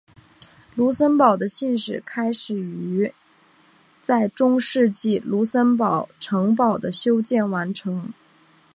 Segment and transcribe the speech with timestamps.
[0.73, 3.13] 卢森堡的信史开始于
[4.01, 8.11] 在中世纪卢森堡城堡的修建完成。